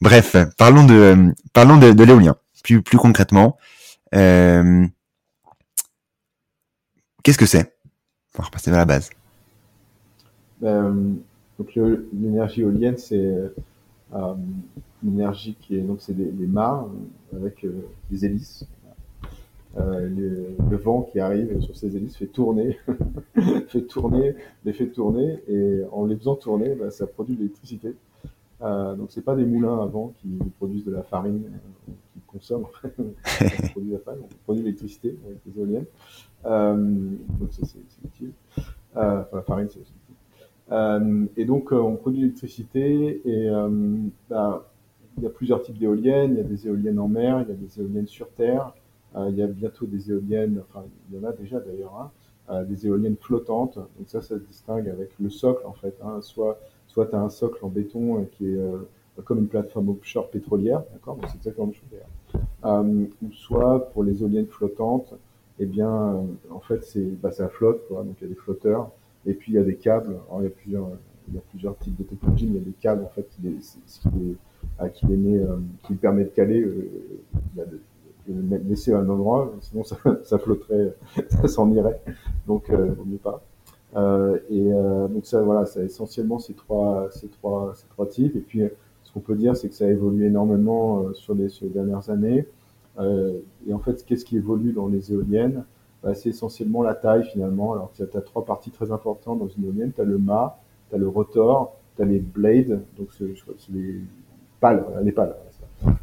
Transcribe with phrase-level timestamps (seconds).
[0.00, 3.56] Bref, parlons de parlons de, l'éolien plus plus concrètement.
[4.14, 4.86] Euh,
[7.22, 7.76] Qu'est-ce que c'est?
[8.34, 9.10] On va repasser vers la base.
[10.60, 11.16] Ben,
[12.12, 13.16] l'énergie éolienne, c'est
[14.14, 14.34] euh,
[15.60, 16.48] qui est donc c'est des, des
[17.34, 18.64] avec euh, des hélices.
[19.78, 22.78] Euh, le, vent qui arrive sur ces hélices fait tourner,
[23.68, 24.34] fait tourner,
[24.64, 27.94] les fait tourner, et en les faisant tourner, ben, ça produit de l'électricité.
[28.62, 31.44] Euh, donc c'est pas des moulins à vent qui produisent de la farine,
[31.88, 35.84] euh, qui consomment, qui produisent la farine, on produit de l'électricité avec les éoliennes.
[36.46, 36.74] Euh,
[37.38, 38.32] donc c'est utile.
[38.94, 41.28] Enfin la farine c'est utile.
[41.36, 43.50] Et donc on produit de l'électricité et
[44.30, 44.70] bah,
[45.18, 46.32] il y a plusieurs types d'éoliennes.
[46.32, 48.72] Il y a des éoliennes en mer, il y a des éoliennes sur terre.
[49.14, 52.10] Il y a bientôt des éoliennes, enfin il y en a déjà d'ailleurs,
[52.48, 53.76] hein, des éoliennes flottantes.
[53.76, 55.96] Donc ça, ça se distingue avec le socle en fait.
[56.02, 56.58] Hein, soit
[56.96, 58.78] soit tu as un socle en béton euh, qui est euh,
[59.24, 64.02] comme une plateforme offshore pétrolière, d'accord c'est exactement la même chose euh, ou soit pour
[64.02, 65.14] les éoliennes flottantes,
[65.58, 68.02] eh bien, en fait, c'est, bah, ça flotte, quoi.
[68.02, 68.90] Donc, il y a des flotteurs.
[69.24, 70.18] Et puis, il y a des câbles.
[70.28, 70.88] Alors, il y a plusieurs,
[71.28, 73.26] il y a plusieurs types de technologies, mais il y a des câbles, en fait,
[73.30, 73.56] qui les,
[74.90, 75.44] qui les,
[75.84, 77.80] qui permet de caler, de, de,
[78.68, 80.94] laisser à un endroit, sinon ça, ça flotterait,
[81.28, 82.00] ça s'en irait.
[82.46, 83.42] Donc, euh, vaut mieux pas.
[83.96, 88.36] Euh, et euh, donc ça, voilà, c'est essentiellement ces trois, ces trois, ces trois types.
[88.36, 88.62] Et puis,
[89.02, 91.72] ce qu'on peut dire, c'est que ça a évolué énormément euh, sur les, sur les
[91.72, 92.46] dernières années.
[92.98, 95.64] et en fait, qu'est-ce qui évolue dans les éoliennes?
[96.02, 97.72] Bah, C'est essentiellement la taille finalement.
[97.72, 99.92] Alors, tu as, trois parties très importantes dans une éolienne.
[99.94, 100.58] Tu as le mât,
[100.90, 103.26] tu as le rotor, tu as les blades, donc c'est
[103.72, 104.00] les
[104.60, 105.36] pales, les pales.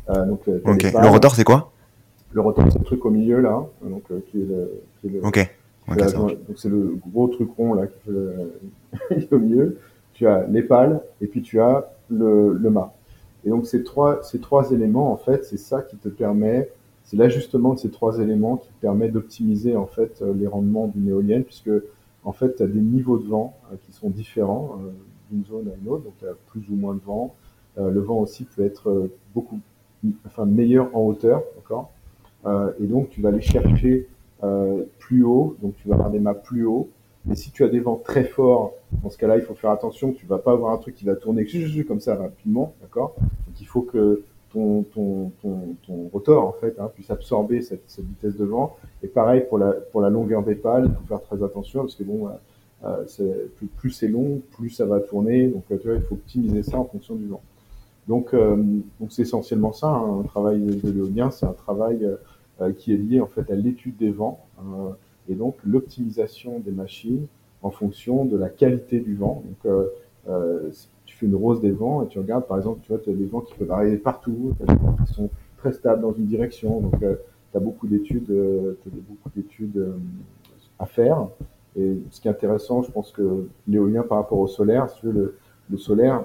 [0.09, 1.72] Euh, donc, le rotor, c'est quoi?
[2.33, 5.21] Le rotor, c'est le truc au milieu là, donc qui est le, qui est le
[6.47, 9.77] donc c'est le gros truc rond là qui fait au milieu.
[10.13, 12.93] Tu as les pales et puis tu as le, le mât.
[13.45, 16.69] Et donc ces trois, ces trois éléments, en fait, c'est ça qui te permet,
[17.03, 20.87] c'est l'ajustement de ces trois éléments qui te permet d'optimiser en fait euh, les rendements
[20.87, 21.71] d'une éolienne, puisque
[22.23, 24.91] en fait, tu as des niveaux de vent euh, qui sont différents euh,
[25.29, 27.35] d'une zone à une autre, donc tu as plus ou moins de vent.
[27.77, 29.59] le vent aussi peut être beaucoup,
[30.25, 31.91] enfin meilleur en hauteur, d'accord?
[32.45, 34.07] Et donc tu vas aller chercher
[34.43, 36.89] euh, plus haut, donc tu vas avoir des maps plus haut.
[37.25, 40.11] Mais si tu as des vents très forts, dans ce cas-là, il faut faire attention.
[40.11, 41.47] Tu vas pas avoir un truc qui va tourner
[41.87, 43.15] comme ça rapidement, d'accord?
[43.47, 47.83] Donc il faut que ton, ton, ton, ton rotor en fait hein, puisse absorber cette,
[47.87, 48.75] cette, vitesse de vent.
[49.01, 51.95] Et pareil pour la pour la longueur des pales, il faut faire très attention parce
[51.95, 52.27] que bon,
[52.83, 53.05] euh,
[53.55, 55.47] plus, plus c'est long, plus ça va tourner.
[55.47, 57.41] Donc tu vois, il faut optimiser ça en fonction du vent.
[58.07, 58.57] Donc euh,
[58.99, 62.15] donc c'est essentiellement ça, hein, un travail de l'éolien, c'est un travail euh, euh,
[62.77, 64.91] qui est lié en fait à l'étude des vents euh,
[65.29, 67.25] et donc l'optimisation des machines
[67.61, 69.43] en fonction de la qualité du vent.
[69.45, 69.89] Donc,
[70.27, 70.69] euh,
[71.05, 73.25] tu fais une rose des vents et tu regardes, par exemple, tu vois, tu des
[73.25, 74.53] vents qui peuvent arriver partout,
[75.05, 76.81] qui sont très stables dans une direction.
[76.81, 78.29] Donc, tu as beaucoup d'études,
[79.07, 79.93] beaucoup d'études
[80.79, 81.27] à faire.
[81.75, 85.07] Et ce qui est intéressant, je pense que l'éolien par rapport au solaire, si tu
[85.07, 85.37] veux,
[85.69, 86.23] le, solaire,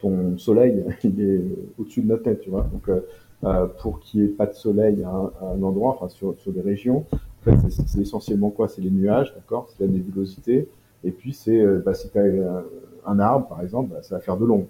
[0.00, 1.42] ton soleil, il est
[1.78, 2.66] au-dessus de notre tête, tu vois.
[2.72, 3.00] Donc, euh,
[3.78, 5.10] pour qu'il n'y ait pas de soleil à
[5.44, 7.04] un, endroit, enfin sur, sur des régions.
[7.12, 8.68] En fait, c'est essentiellement quoi?
[8.68, 9.68] C'est les nuages, d'accord?
[9.68, 10.68] C'est la nébulosité.
[11.04, 12.60] Et puis c'est, euh, bah, si tu as euh,
[13.06, 14.66] un arbre, par exemple, bah, ça va faire de l'ombre.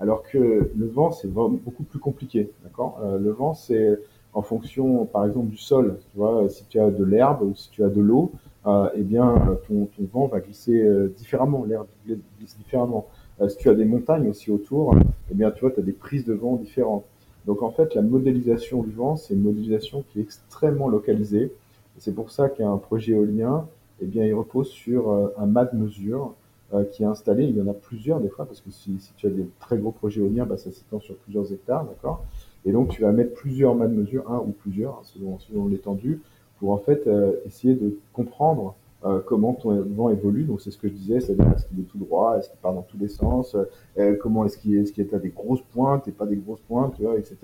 [0.00, 3.00] Alors que le vent, c'est beaucoup plus compliqué, d'accord?
[3.20, 4.00] Le vent, c'est
[4.32, 5.98] en fonction, par exemple, du sol.
[6.10, 8.32] Tu vois, si tu as de l'herbe ou si tu as de l'eau,
[8.66, 10.84] euh, eh bien, ton, ton, vent va glisser
[11.16, 13.06] différemment, l'herbe glisse différemment.
[13.48, 14.96] si tu as des montagnes aussi autour,
[15.30, 17.04] eh bien, tu vois, tu as des prises de vent différentes.
[17.46, 21.52] Donc en fait, la modélisation du vent, c'est une modélisation qui est extrêmement localisée.
[21.98, 23.66] C'est pour ça qu'un projet éolien,
[24.00, 26.34] eh bien, il repose sur euh, un mât de mesure
[26.74, 27.44] euh, qui est installé.
[27.44, 29.92] Il y en a plusieurs des fois, parce que si, tu as des très gros
[29.92, 32.24] projets éoliens, bah, ça s'étend sur plusieurs hectares, d'accord?
[32.64, 35.66] Et donc tu vas mettre plusieurs mâts de mesure, un ou plusieurs, hein, selon, selon
[35.66, 36.20] l'étendue,
[36.58, 38.74] pour en fait euh, essayer de comprendre
[39.04, 40.44] euh, comment ton vent évolue.
[40.44, 42.72] Donc c'est ce que je disais, c'est-à-dire est-ce qu'il est tout droit, est-ce qu'il part
[42.72, 43.56] dans tous les sens,
[43.98, 46.60] euh, comment est-ce qu'il est, qu'il est à des grosses pointes et pas des grosses
[46.60, 47.36] pointes, vois, etc.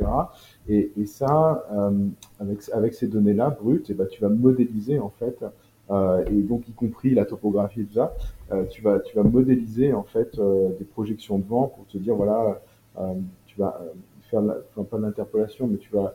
[0.69, 1.91] Et, et ça, euh,
[2.39, 5.45] avec avec ces données-là brutes, et eh ben tu vas modéliser en fait.
[6.31, 8.15] et donc y compris la topographie et tout ça,
[8.71, 10.39] tu vas tu vas modéliser en fait
[10.79, 12.61] des projections de vent pour te dire voilà,
[13.47, 13.81] tu vas
[14.31, 16.15] faire la, enfin, pas l'interpolation, mais tu vas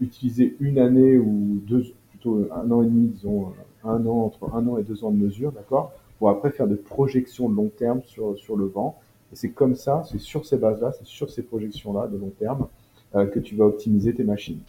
[0.00, 1.84] utiliser une année ou deux,
[2.26, 3.52] un an et demi, disons,
[3.84, 6.76] un an, entre un an et deux ans de mesure, d'accord Pour après faire des
[6.76, 8.98] projections de long terme sur, sur le vent.
[9.32, 12.68] Et c'est comme ça, c'est sur ces bases-là, c'est sur ces projections-là de long terme
[13.14, 14.60] euh, que tu vas optimiser tes machines.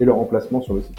[0.00, 0.98] Et leur emplacement sur le site.